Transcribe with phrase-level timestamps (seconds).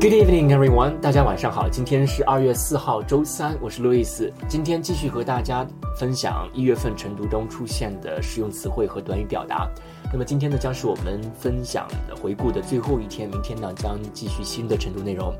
[0.00, 1.00] Good evening, everyone！
[1.00, 4.32] 大家晚上好，今天是二月四号，周三，我是路易斯。
[4.46, 9.68] 今天继续和大家分享一月份晨读中出现的实用词汇和短语表达。
[10.12, 11.88] 那么今天呢，将是我们分享
[12.22, 15.34] 回顾的最后一天，明天呢将继续新的晨读内容。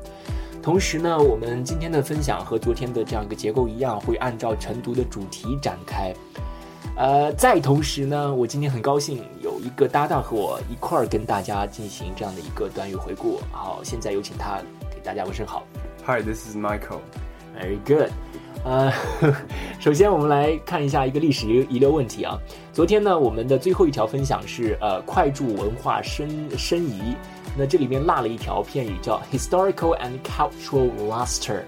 [0.61, 6.13] 同时呢，我们今天的分享和昨天的这样一个结构一样，会按照晨读的主题展开。
[6.95, 13.39] 呃，再同时呢，我今天很高兴有一个搭档和我一块儿跟大家进行这样的一个短语回顾。
[13.51, 14.59] 好，现在有请他
[14.93, 15.63] 给大家问声好。
[16.05, 16.99] Hi, this is Michael.
[17.57, 18.09] Very good。
[18.65, 18.91] 呃，
[19.79, 22.37] 首先我们来看一下一个历史遗留问题啊。
[22.73, 27.15] 昨天呢，我们的最后一条分享是呃快注文化申申遗，
[27.57, 31.61] 那这里面落了一条片语叫 historical and cultural luster。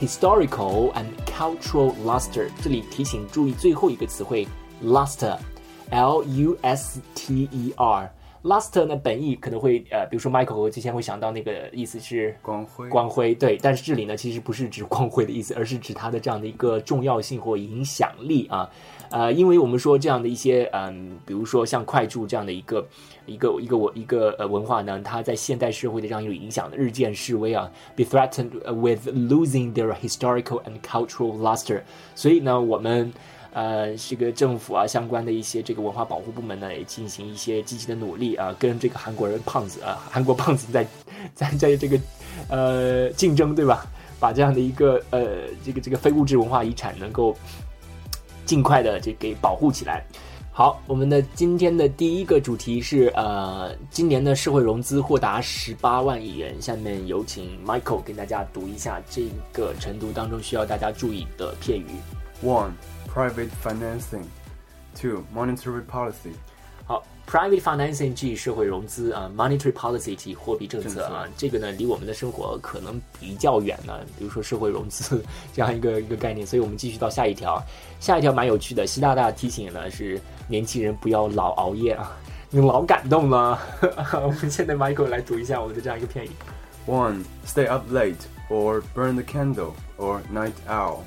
[0.00, 4.46] historical and cultural luster，这里提醒注意最后一个词汇
[4.84, 8.10] luster，l u s t e r。
[8.43, 18.69] Luster 呢，本意可能会呃，比如说 Michael 之前会想到那个意思是光辉光辉对，但是这里呢，其实不是指光辉的意思，而是指它的这样的一个重要性或影响力啊。
[19.11, 22.87] 呃，因为我们说这样的一些嗯，比如说像快注这样的一个
[23.25, 31.81] 一个一个我一个呃文化呢，它在现代社会的这样一种影响日渐式微啊，be threatened with losing their historical and cultural luster。
[32.15, 33.11] 所以呢，我们。
[33.53, 40.87] 呃，这个政府啊，相关的一些这个文化保护部门呢，也进行一些积极的努力啊，跟这个韩国人胖子啊，韩国胖子在
[41.35, 41.99] 在在这个
[42.49, 43.85] 呃竞争，对吧？
[44.19, 47.35] 把这样的一个呃这个这个非物质文化遗产能够
[48.45, 50.05] 尽快的这给保护起来。
[50.53, 56.53] 好，我们的今天的第一个主题是呃，今年的社会融资或达十八万亿元。
[56.61, 61.87] 下面有请 Michael 跟大家读一下这个晨读当中需要大家注意的片语。
[62.43, 62.71] One,
[63.12, 64.24] private financing.
[64.94, 66.32] Two, monetary policy.
[66.86, 73.98] 好，private financing 即社会融资啊，monetary policy 即货币政策啊，这个呢离我们的生活可能比较远呢。
[74.16, 75.20] 比如说社会融资
[75.52, 77.60] 这样一个一个概念，所以我们继续到下一条，
[77.98, 78.86] 下一条蛮有趣的。
[78.86, 82.16] 习大大提醒呢是年轻人不要老熬夜啊，
[82.50, 83.58] 你老感动了。
[84.12, 86.30] 我们现在 Michael 来读一下我们的这样一个片语。
[86.86, 88.14] One, stay up late
[88.48, 91.00] or burn the candle or night owl.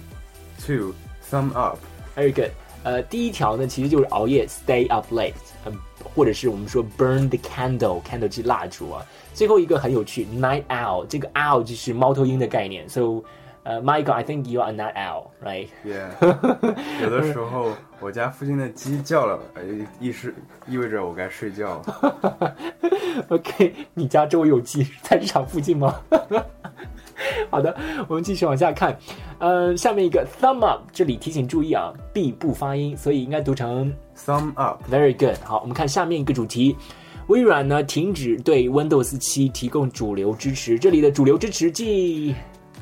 [0.59, 0.93] Two,
[1.31, 1.79] thumb up.
[2.15, 2.51] Very good。
[2.83, 5.33] 呃，第一条呢，其实就是熬夜，stay up late，
[5.65, 5.73] 嗯，
[6.15, 9.05] 或者是我们说 burn the candle，candle 即蜡烛啊。
[9.33, 12.87] 最后一个很有趣，night owl，这个 owl 就是猫头鹰的概念。
[12.87, 13.21] So，
[13.63, 15.67] 呃、m i c h a e l i think you are a night owl，right？
[15.85, 17.03] Yeah.
[17.03, 19.61] 有的时候我家附近的鸡叫了，呃
[19.99, 20.33] 意是
[20.65, 22.55] 意味着我该睡觉了。
[23.27, 25.99] OK，你家周围有鸡，菜市场附近吗？
[27.50, 27.76] 好的，
[28.08, 28.96] 我们继续往下看。
[29.38, 34.82] 呃，下面一个 thumb up，这里提醒注意啊，b 不发音，所以应该读成 Thumb up.
[34.90, 35.36] Very good。
[35.44, 36.76] 好，我们看下面一个主题，
[37.26, 40.78] 微软呢停止对 Windows 7提供主流支持。
[40.78, 42.34] 这里的主流支持即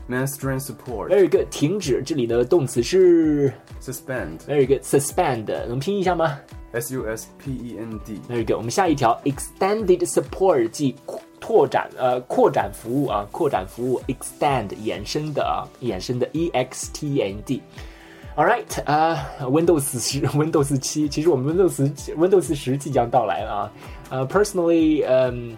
[0.08, 1.08] Mainstream support.
[1.08, 2.02] very good，停止。
[2.04, 4.38] 这里的动词是 Suspend.
[4.47, 6.38] very good，suspend，能拼一下吗
[6.72, 8.56] S U S P E N D.？Very good。
[8.56, 10.97] 我们下一条 extended support 即
[11.41, 19.18] 拓展呃扩展服务啊，扩展服务 extend 衍生的啊，衍生的 e x t n d。All right，呃、
[19.50, 23.72] w i n d o w s 十，Windows 七，其实我们 Windows Windows 十即将到来了啊。
[24.09, 25.57] 呃、p e r s o n a l l y 嗯、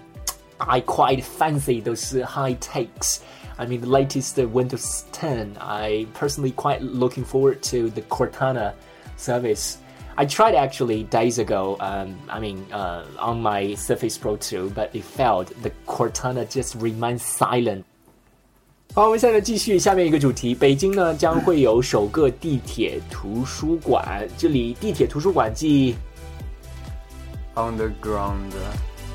[0.57, 3.17] I quite fancy those high takes.
[3.57, 5.57] I mean, the latest Windows 10.
[5.59, 8.71] I personally quite looking forward to the Cortana
[9.17, 9.75] service.
[10.15, 11.77] I tried actually days ago.
[11.79, 15.47] Um, I mean, uh, on my Surface Pro 2, but it failed.
[15.61, 17.83] The Cortana just remains silent.
[18.93, 20.53] 好，我们现在继续下面一个主题。
[20.53, 25.95] 北京呢将会有首个地铁图书馆，这里地铁图书馆即
[27.55, 28.51] Underground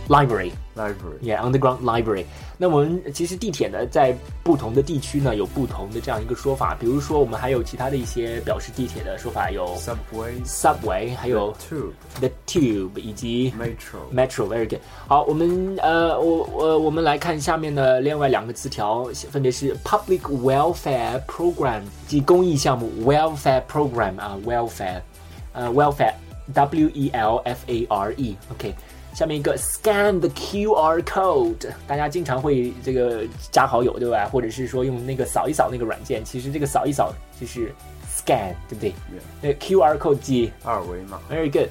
[0.09, 0.53] library。
[0.79, 1.19] library.
[1.23, 2.25] Yeah, underground library。
[2.57, 6.77] 那我们其实地铁呢，在不同的地区呢有不同的这样一个说法。
[6.79, 10.45] 比如说，我们还有其他的一些表示地铁的说法，有 Subway.
[10.45, 11.93] subway，还有 Tube.
[12.21, 14.15] the tube，以及 Metro.
[14.15, 14.81] metro。Very good。
[15.07, 25.01] 好，我们呃，我我我们来看下面的另外两个词条，分别是 public welfare program，即公益项目 welfare program 啊，welfare，
[25.53, 28.37] 呃，welfare，W E L F A R E。
[29.10, 29.16] OK。
[29.16, 34.30] 下面一个 scan the QR code，大家经常会这个加好友，对吧？
[34.32, 37.74] 或者是说用那个扫一扫那个软件，其实这个扫一扫就是
[38.08, 39.22] scan，对不对 Yeah.
[39.42, 41.20] 那 QR code 即二维码。
[41.30, 41.70] Very good。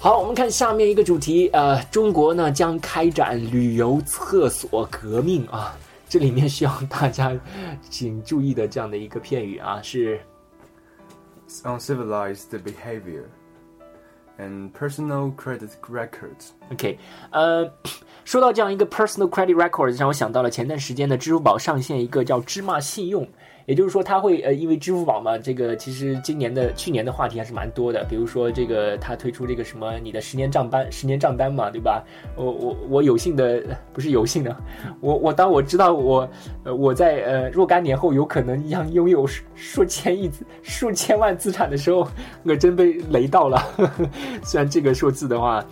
[0.00, 5.76] 好，我们看下面一个主题，呃，中国呢将开展旅游厕所革命啊，
[6.08, 7.36] 这里面需要大家
[7.90, 10.20] 请注意的这样的一个片语啊，是
[11.64, 13.24] Uncivilized behavior.
[14.38, 16.50] And personal credit records.
[16.72, 16.98] OK，
[17.30, 17.70] 呃，
[18.24, 23.28] 说到这样一个 personal credit records，让我想到了前段时间的支付宝上线一个叫芝麻信用。
[23.68, 28.02] 也就是说，它会呃，因为支付宝嘛，这个其实今年的、去年的话题还是蛮多的。
[28.04, 32.02] 比如说，这个它推出这个什么你的十年账单、十年账单嘛，对吧？
[32.34, 33.62] 我我我有幸的
[33.92, 34.56] 不是有幸的，
[35.02, 36.26] 我我当我知道我
[36.64, 40.30] 呃我在呃若干年后有可能将拥有数千亿、
[40.62, 42.08] 数千万资产的时候，
[42.44, 43.62] 我真被雷到了。
[44.42, 45.62] 虽然这个数字的话，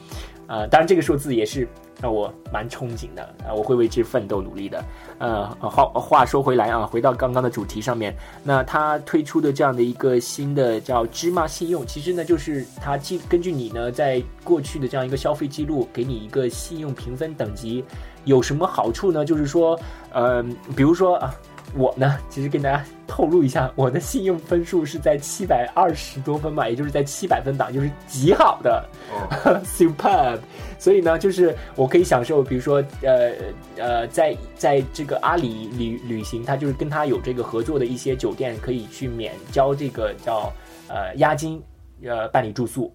[0.47, 1.69] 呃，当然这个数字也是。
[1.99, 4.85] 让我蛮憧憬的啊，我会为之奋斗努力的。
[5.17, 8.15] 呃，好，话说回来啊，回到刚刚的主题上面，
[8.45, 17.83] 那他推出的这样的一个新的叫芝麻信用，其实呢就是他记根据你呢在过去的这样一个消费记录，给你一个信用评分等级，
[18.27, 19.25] 有什么好处呢？
[19.25, 19.81] 就是说，
[20.13, 20.43] 呃，
[20.77, 21.35] 比如说啊。
[21.75, 28.89] 我呢，其实跟大家透露一下，我的信用分数是在七百二十多分吧，也就是在七百分档，就是极好的，
[29.65, 30.39] superb。
[30.79, 33.33] 所以呢，就是我可以享受，比如说，呃
[33.77, 40.53] 呃，在在这个阿里旅旅行，它就是跟他有这个合作的一些酒店，可以去免交这个叫
[40.89, 41.63] 呃押金，
[42.05, 42.91] 呃办理住宿。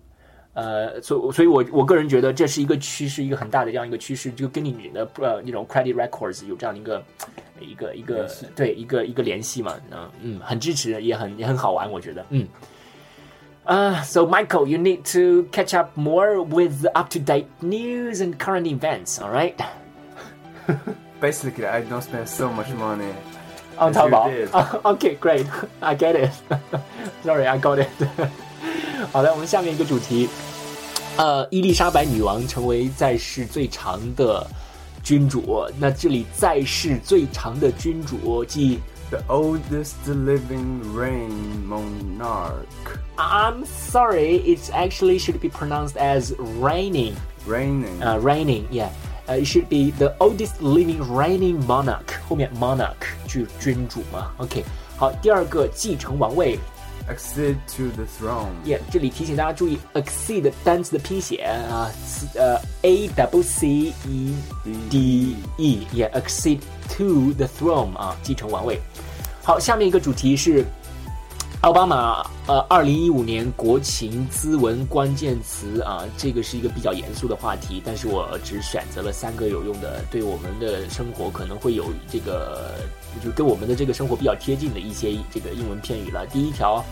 [0.54, 7.02] 呃，所所以，我我个人觉得这是一个趋势，一个很大的这样一个趋势，就跟你的呃那种 credit records 有这样的一个
[7.60, 12.46] 一个一个对一个一个联系嘛，嗯嗯，很支持，也很也很好玩，我觉得，嗯。
[13.68, 19.20] Uh, so Michael, you need to catch up more with up-to-date news and current events.
[19.20, 19.56] All right.
[21.20, 23.12] Basically, I don't spend so much money.
[23.76, 24.48] On Taobao.
[24.52, 25.46] Uh, okay, great.
[25.82, 26.30] I get it.
[27.24, 27.88] Sorry, I got it.
[29.12, 30.28] 好的，我们下面一个主题，
[31.16, 34.46] 呃，伊丽莎白女王成为在世最长的
[35.02, 35.64] 君主。
[35.78, 38.80] 那这里在世最长的君主即
[39.10, 41.30] the oldest living reign
[41.66, 42.66] monarch.
[43.16, 47.14] I'm sorry, it actually should be pronounced as reigning.
[47.46, 48.02] Reigning.
[48.02, 48.88] Uh, reigning, yeah.
[49.28, 52.20] Uh, it should be the oldest living reigning monarch.
[52.28, 54.32] 后面 monarch 就君主嘛。
[54.38, 54.64] OK，
[54.96, 56.58] 好，第二个继承王位
[57.07, 58.51] accede to the throne。
[58.65, 61.91] 耶，这里提醒大家注意 accede 单词的拼写啊，
[62.35, 63.93] 呃，a w c e
[64.89, 66.59] d e，耶，accede
[66.89, 68.79] to the throne 啊，继承王位。
[69.43, 70.63] 好，下面一个主题是
[71.61, 82.73] 奥巴马呃，二零一五年国情咨文关键词啊，这个是一个比较严肃的话题，但是我只选择了三个有用的，对我们的生活可能会有这个，
[83.23, 86.25] 就跟我们的这个生活比较贴近的一些这个英文片语了。
[86.25, 86.83] 第一条。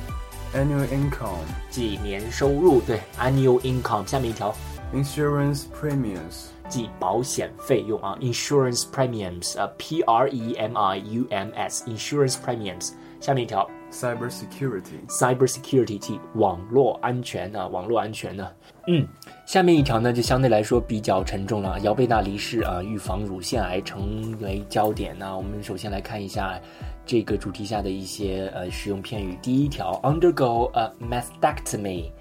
[0.52, 4.08] Annual income，即年收入，对，annual income。
[4.08, 4.52] 下面一条
[4.92, 12.94] ，insurance premiums，即保险费用啊，insurance premiums，啊，P R E M I U M S，insurance premiums。
[13.20, 18.48] 下面一条，cyber security，cyber security 即网络安全啊，网络安全呢。
[18.88, 19.08] 嗯，
[19.46, 25.16] 下面一条呢就相对来说比较沉重了，姚贝娜离世啊，预防乳腺癌成为焦点。
[25.18, 26.60] 那我们首先来看一下。
[27.06, 32.12] 这个主题下的一些呃使用片语，第一条，undergo a mastectomy。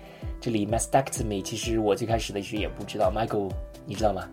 [0.40, 3.52] 这里 mastectomy 其实我最开始的时候也不知道，Michael
[3.84, 4.26] 你知道吗？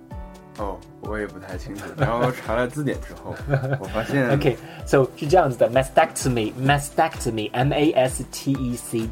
[0.57, 1.83] 哦，我也不太清楚。
[1.97, 3.35] 然后查了字典之后，
[3.79, 9.09] 我发现，OK，so 是这样子的，mastectomy，mastectomy，M A S T E C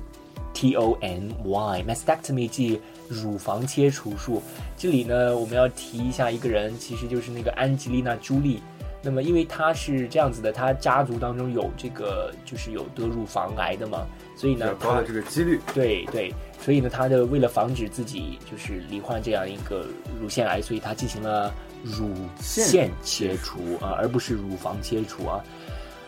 [0.53, 2.79] T O N Y，mastectomy 即
[3.09, 4.41] 乳房切除术。
[4.77, 8.61] 这里呢，我们要提一下一个人，其实就是那个安吉丽娜·朱莉。
[9.05, 19.85] 那么，因为她是这样子的，她家族当中有这个，就是有得乳房癌的嘛，所以呢，高的这个几率，对对，所以呢，他的为了防止自己就是罹患这样一个
[20.21, 21.53] 乳腺癌，所以他进行了
[21.83, 25.43] 乳腺切除啊，而不是乳房切除啊。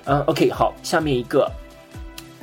[0.06, 1.52] 嗯，OK，好，下面一个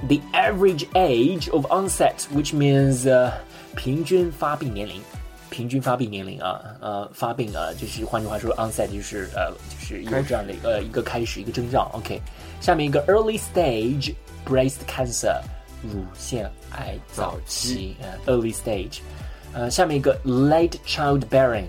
[0.08, 3.30] ，the average age of onset，which means
[3.76, 5.00] 平均发病年龄。
[5.48, 11.90] 平均发病年龄啊，呃，发病啊，就是换句话说，onset 就是呃，就是有这样的一个一个开始一个征兆。
[11.94, 12.20] OK，
[12.60, 14.14] 下面一个 early stage
[14.46, 15.40] breast cancer
[15.82, 19.00] 乳腺癌早期，呃，early stage，
[19.52, 21.66] 呃，下面一个 late childbearing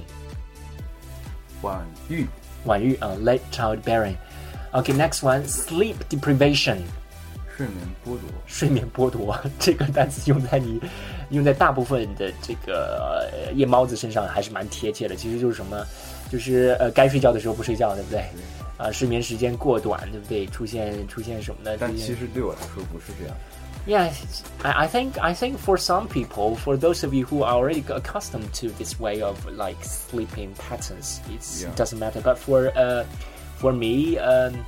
[1.61, 2.25] 晚育
[2.65, 4.15] 晚育啊，late childbearing。
[4.71, 6.77] OK，next one sleep deprivation
[7.55, 10.79] 睡眠剥夺睡眠剥夺 这个单词用在你。
[11.29, 15.15] 用在大部分的这个夜猫子身上还是蛮贴切的。
[15.15, 15.83] 其实就是什么，
[16.31, 18.23] 就是呃该睡觉的时候不睡觉，对不对？
[18.77, 20.45] 啊，睡眠时间过短，对不对？
[20.47, 21.75] 出现出现什么呢？
[21.79, 23.35] 但其实对我来说不是这样。
[23.85, 24.13] Yeah,
[24.63, 28.53] I think I think for some people, for those of you who are already accustomed
[28.53, 32.21] to this way of like sleeping patterns, it doesn't matter.
[32.21, 33.03] But for uh
[33.57, 34.65] for me, um,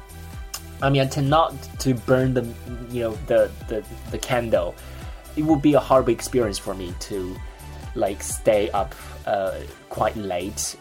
[0.81, 2.43] I mean, I tend not to burn the
[2.89, 4.75] you know the the the candle.
[5.37, 7.35] it would be a horrible experience for me to
[7.95, 8.95] like stay up
[9.25, 10.75] uh, quite late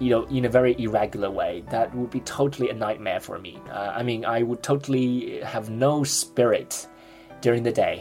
[0.00, 3.58] you know, in a very irregular way, that would be totally a nightmare for me.
[3.70, 6.88] Uh, I mean, I would totally have no spirit
[7.42, 7.98] during the day.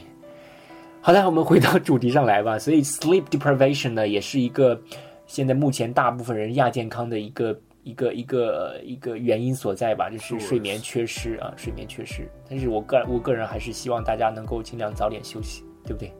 [1.01, 2.57] 好的，我们回到主题上来吧。
[2.59, 4.79] 所以，sleep deprivation 呢，也是一个
[5.27, 12.25] 现在目前大部分人亚健康的一个一个一个一个原因所在吧，就是睡眠缺失啊，睡眠缺失。
[12.49, 16.11] 但是我个我个人还是希望大家能够尽量早点休息，对不对？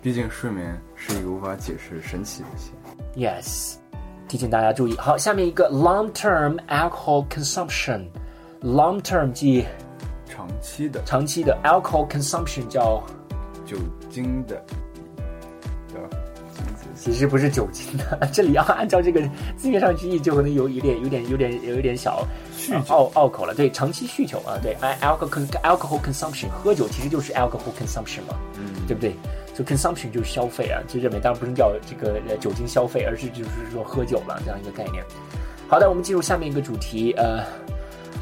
[0.00, 3.40] 毕竟睡眠是一个无法解释神奇的现象。
[3.40, 3.76] Yes.
[4.28, 9.64] 提醒大家注意，好，下面一个 long-term alcohol consumption，long term 即
[10.32, 13.02] 长期的，长期的 alcohol consumption 叫
[13.66, 13.76] 酒
[14.08, 14.64] 精的，
[16.96, 19.20] 其实不是酒精的， 这里要按照这个
[19.58, 22.26] 字面上去译，就可能有有点有点有点有一点小
[22.86, 23.54] 拗拗口了。
[23.54, 29.14] 对，长期酗酒啊，对，alcohol alcohol consumption 喝酒其实就是 alcohol consumption 嘛，嗯，对不对？
[29.54, 35.04] 就 consumption 就是消费啊，就认为当然不是叫这个呃酒精消费，而是就是说喝酒了这样一个概念。
[35.68, 37.44] 好的，我们进入下面一个主题，呃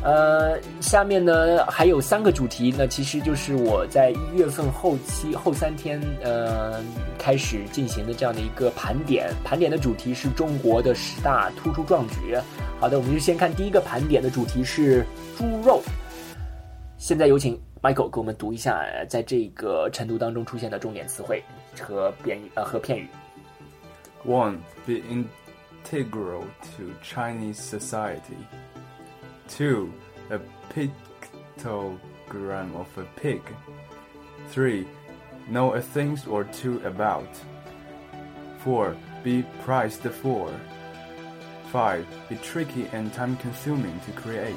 [0.02, 6.83] 呃，下面呢还有三个主题，那其实就是我在一月份后期后三天呃
[7.19, 12.37] 开始进行的这样的一个盘点，盘点的主题是中国的十大突出壮举。
[12.78, 15.04] 好的，我们就先看第一个盘点的主题是
[15.37, 15.83] 猪肉。
[16.99, 17.61] 现在有请。
[17.83, 21.42] Michael 给我们读一下，在这个晨读当中出现的重点词汇
[21.80, 23.09] 和变呃和片语。
[24.26, 26.42] One, be integral
[26.76, 28.37] to Chinese society.
[29.50, 29.92] Two,
[30.30, 30.40] a
[30.73, 33.42] pictogram of a pig.
[34.49, 34.87] Three,
[35.49, 37.28] know a thing or two about.
[38.64, 40.50] Four, be priced for.
[41.73, 44.54] Five, be tricky and time consuming to create.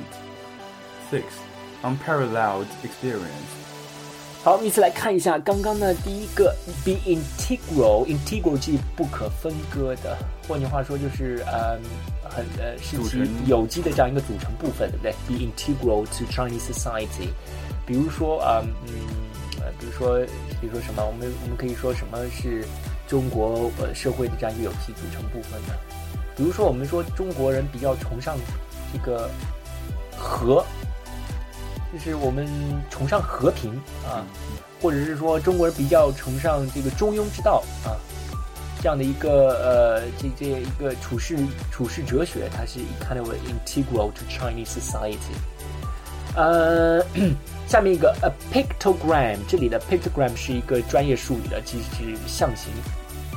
[1.10, 1.40] Six,
[1.84, 3.73] unparalleled experience。
[4.44, 11.80] 好，我们一起来看一下刚刚呢第一个，be integral，integral 即不可分割的，换句话说就是呃
[12.30, 17.30] 很呃是其有机的这样一个组成部分，对不对？be integral to Chinese society。
[17.86, 18.94] 比如说啊嗯
[19.62, 20.20] 呃比如说
[20.60, 22.66] 比如说什么，我们我们可以说什么是
[23.08, 25.74] 中国呃社会的这样一个有机组成部分呢？
[26.36, 28.38] 比如说我们说中国人比较崇尚
[28.92, 29.30] 这个
[30.18, 30.66] 和。
[31.94, 32.48] 就是我们
[32.90, 33.72] 崇尚和平
[34.04, 34.26] 啊，
[34.82, 37.94] 或者是说中国人比较崇尚这个中庸之道啊，
[38.82, 41.38] 这样的一个呃这这一个处事
[41.72, 45.36] 处事哲学，它是 kind of integral to Chinese society。
[46.36, 47.00] 呃，
[47.70, 52.74] 下面一个 a pictogram，这里的 pictogram 是一个专业术语的，即是象形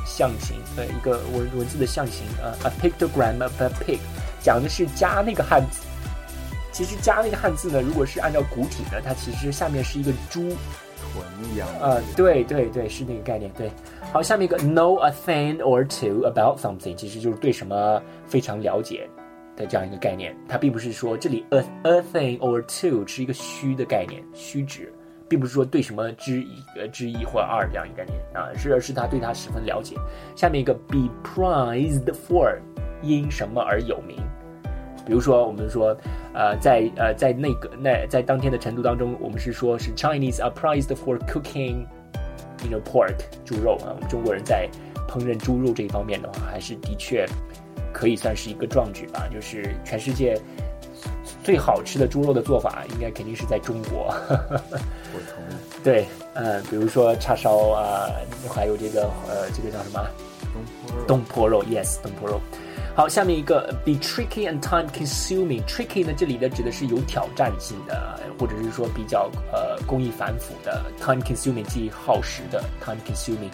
[0.07, 3.99] 象形呃一个文文字的象形啊，a pictogram of a pig
[4.41, 5.81] 讲的是加那个汉字。
[6.77, 11.67] 其实加那个汉字呢，如果是按照古体呢，它其实下面是一个猪豚一样。
[11.81, 13.51] 呃，对对对，是那个概念。
[13.57, 13.71] 对，
[14.13, 19.09] 好，下面一个 know a thing or two about something，其实就是对什么非常了解
[19.57, 20.37] 的这样一个概念。
[20.47, 24.93] 它并不是说这里 a a thing or two 是一个虚的概念，虚指，
[25.31, 29.97] 并不是说对什么之一呃之一或二这样一个概念啊，是而是他对他十分了解。
[30.37, 32.55] 下面一个 be prized for，
[33.01, 34.19] 因什么而有名。
[35.07, 35.97] 比如说，我们说，
[36.35, 43.95] 呃，在呃在那个那在当天的程度当中，我们是说是 Chinese are prized for cooking，you know pork 猪肉啊。
[43.95, 44.69] 我们中国人在
[45.09, 47.25] 烹饪猪肉这一方面的话，还是的确
[47.93, 49.29] 可以算是一个壮举吧。
[49.33, 50.37] 就是全世界
[51.45, 54.13] 最好吃的猪肉的做法，应该肯定是在中国。
[54.29, 55.55] 我同意。
[55.85, 58.11] 对，嗯，比如说叉烧啊，
[58.53, 60.05] 还有这个呃这个叫什么？
[60.53, 61.05] 东坡肉。
[61.07, 62.41] 东坡肉，yes，东坡肉。
[62.96, 70.84] 好，下面一个 be tricky and time consuming。tricky 呢，这里呢指的是有挑战性的，或者是说比较呃工艺繁复的。
[71.00, 73.52] time consuming 即耗时的 time consuming。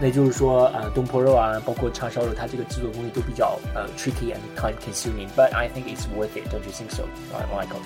[0.00, 7.02] 那就是说呃东坡肉啊，包括叉烧肉，它这个制作工艺都比较呃 tricky and time consuming。But I think it's worth it, don't you think so,
[7.52, 7.82] Michael?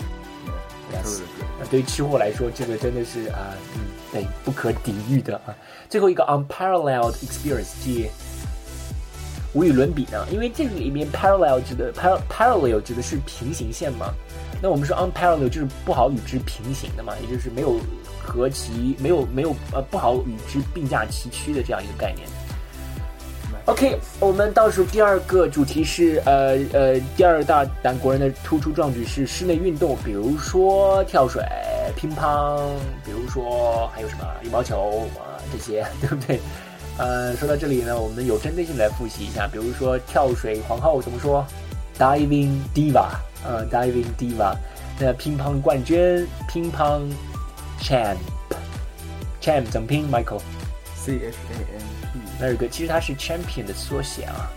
[0.93, 1.21] Yes.
[1.59, 3.81] 那对于吃货来说，这个真的是啊，嗯，
[4.13, 5.57] 对，不可抵御的啊。
[5.89, 8.11] 最后一个 unparalleled experience 即
[9.54, 10.26] 无与伦比呢？
[10.32, 14.14] 因为这个里面 parallel 指的 par parallel 指的是平行线嘛。
[14.62, 17.80] 那我们说 unparallel 就是不好与之平行的嘛，也就是没有
[18.24, 22.28] 和其没有没有呃不好与之并驾齐驱的这样一个概念。
[23.66, 31.44] OK，我们倒数第二个主题是呃呃第二大咱国人的突出壮举是室内运动，比如说跳水、
[31.96, 32.58] 乒乓，
[33.04, 36.40] 比如说还有什么羽毛球啊这些，对不对？
[36.98, 41.46] 呃，说到这里呢，我们有针对性来复习一下，比如说跳水皇后怎么说
[42.00, 43.10] ？Diving diva，
[43.46, 44.56] 呃，Diving diva。
[45.00, 47.02] 那乒乓冠军，乒乓
[47.80, 52.44] champ，champ 怎么拼？Michael？C H A M P。
[52.44, 54.50] Very good，其实它是 champion 的缩写啊。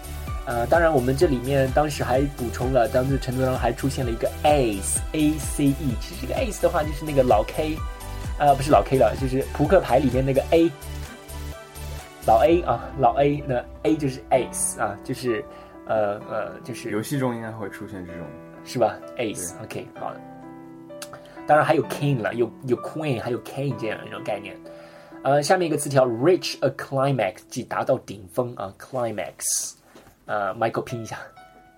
[0.47, 5.95] 呃，当然我们这里面当时还补充了，当时程度上还出现了一个 ace，a c e。
[6.01, 7.77] 其实这个 ace 的话就是那个老 K，
[8.39, 10.71] 呃不是老 K 了，就是扑克牌里面那个 A，
[12.31, 15.45] 老 A 啊，老 A 那 A 就是 ace 啊，就是
[15.89, 18.25] 呃呃就是游戏中应该会出现这种，
[18.65, 20.21] 是吧？ace，OK，、好的。
[21.45, 24.57] 当然还有 king 了，有有 queen，还有 king 这样一种概念。
[25.25, 29.75] 呃，下面一个词条 reach a climax，即达到顶峰啊，climax。
[30.27, 31.19] 呃，Michael 拼一下。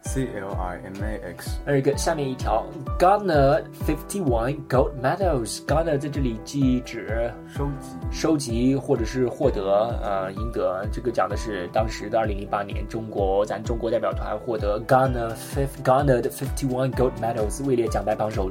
[0.03, 2.67] C L I M A X 还有一个下面一条
[2.99, 5.65] ，Garner fifty one gold medals。
[5.65, 7.73] Garner 在这里既指收集
[8.11, 10.87] 收集或者是获得，呃，赢得。
[10.93, 18.51] 这个讲的是当时的二零零八年，中国咱中国代表团获得 Garner fifth 的 fifty one gold medals，位列奖牌榜首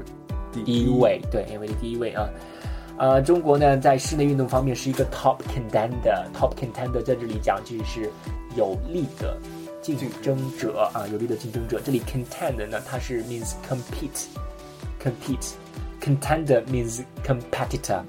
[0.51, 2.27] 第第一位，对，因为第一位啊。
[2.97, 8.09] 呃，中国呢在室内运动方面是一个 top contender，top contender 在这里讲就是
[8.55, 9.35] 有力的
[9.81, 11.81] 竞争者啊，有力的竞争者。
[11.83, 18.03] 这里 contend 呢，它是 means compete，compete，contender means competitor。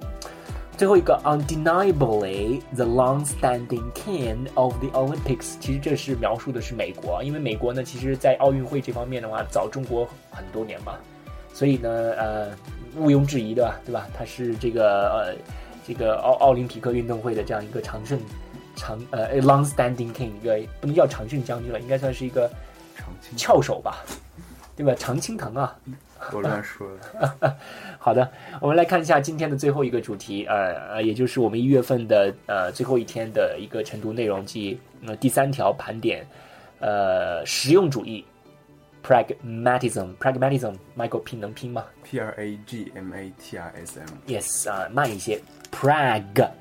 [0.76, 10.98] 最后一个 undeniably the long-standing king of the Olympics，其实这是描述的是美国，因为美国呢，其实在奥运会这方面的话，早中国很多年嘛，
[11.52, 12.50] 所以呢，呃，
[12.96, 14.08] 毋庸置疑的吧，对吧？
[14.16, 15.36] 它是这个呃，
[15.86, 18.18] 这个奥奥林匹克运动会的这样一个常胜
[18.76, 22.50] 常呃 long-standing king，一个不能叫长胜将军了，应该算是一个，
[23.36, 24.04] 翘首吧，
[24.76, 24.94] 对吧？
[24.98, 25.76] 常青藤啊。
[26.32, 27.00] 我乱说了。
[27.98, 36.24] 好的，我们来看一下今天的最后一个主题，呃呃，也就是我们一月份的呃最后一天的一个晨读内容，即呃第三条盘点，
[36.78, 38.24] 呃实用主义
[39.04, 45.40] ，pragmatism，pragmatism，Michael 拼能拼吗 P R A G M A T I S M？Yes 啊、慢一些
[45.72, 46.52] ，prag，哎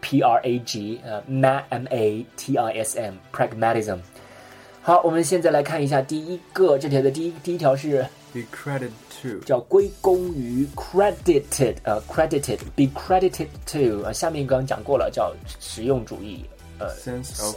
[0.00, 3.98] ，P R A G，呃，ma m a t i s m，pragmatism。
[4.82, 8.90] 好，我们现在来看一下第一个这条的第一第一条是 Be credited
[9.22, 16.44] to 叫归功于 credited，呃，credited，be credited to，呃，下面刚刚讲过了，叫实用主义，
[16.78, 17.56] 呃 sense of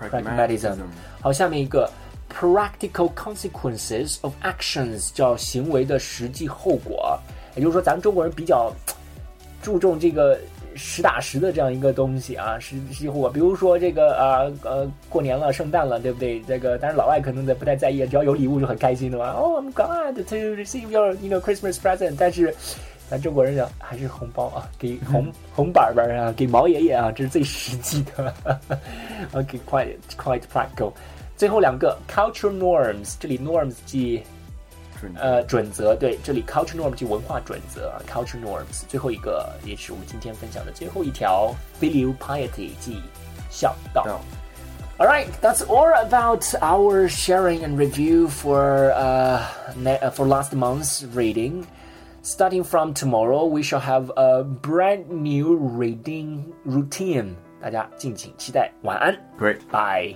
[0.00, 0.76] pragmatism pragmatism。
[1.20, 1.88] 好，下面一个
[2.28, 7.16] practical consequences of actions，叫行为的实际后果。
[7.54, 8.72] 也就是说，咱们中国人比较
[9.62, 10.40] 注重这个
[10.77, 13.29] 实打实的这样一个东西啊，实实际后果。
[13.29, 16.39] 比如说这个啊呃过年了，圣诞了，对不对？
[16.41, 19.31] 这个但是老外可能在不太在意，只要有礼物就很开心的嘛。
[19.31, 22.15] Oh, I'm glad to receive your you know Christmas present。
[22.17, 22.53] 但是
[23.09, 28.33] 咱中国人讲还是红包啊，给红红板板啊，给毛爷爷啊，这是最实际的。
[29.33, 30.93] OK, quite quite practical。
[31.35, 34.36] 最后两个 cultural norms，这里 norms 即准则
[35.16, 38.84] 呃准则，对，这里 culture norm 即文化准则啊，culture norms。
[38.86, 43.02] 最后一个也是我们今天分享的最后一条 filial piety 即
[43.50, 44.04] 孝道。
[44.04, 44.20] 道
[44.98, 49.42] All right, that's all about our sharing and review for uh,
[49.76, 51.64] ne- uh, for last month's reading.
[52.22, 57.34] Starting from tomorrow, we shall have a brand new reading routine.
[57.60, 58.70] 大家敬请期待。
[58.82, 59.58] 晚安 Great.
[59.72, 60.14] ，Bye.